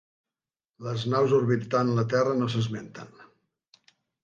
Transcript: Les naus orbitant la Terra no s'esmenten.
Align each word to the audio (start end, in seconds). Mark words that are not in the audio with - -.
Les 0.85 1.03
naus 1.15 1.35
orbitant 1.41 1.93
la 1.99 2.07
Terra 2.15 2.35
no 2.41 2.49
s'esmenten. 2.55 3.23